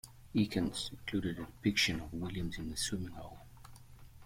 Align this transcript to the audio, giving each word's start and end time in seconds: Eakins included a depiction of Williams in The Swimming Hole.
Eakins 0.33 0.89
included 0.91 1.37
a 1.37 1.43
depiction 1.45 1.99
of 2.01 2.11
Williams 2.11 2.57
in 2.57 2.71
The 2.71 2.75
Swimming 2.75 3.11
Hole. 3.11 3.37